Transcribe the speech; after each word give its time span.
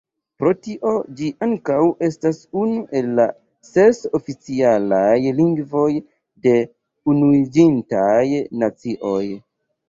Pro 0.41 0.51
tio 0.67 0.91
ĝi 1.17 1.27
ankaŭ 1.47 1.75
estas 2.07 2.39
unu 2.61 2.85
el 3.01 3.11
la 3.19 3.25
ses 3.71 3.99
oficialaj 4.21 5.13
lingvoj 5.41 5.85
de 6.49 6.55
Unuiĝintaj 7.15 8.25
Nacioj. 8.65 9.23